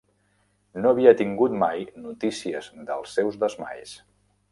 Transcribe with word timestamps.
No 0.85 0.93
havia 0.93 1.11
tingut 1.19 1.57
mai 1.63 1.85
notícies 2.05 2.71
dels 2.89 3.13
seus 3.19 3.39
desmais. 3.45 3.93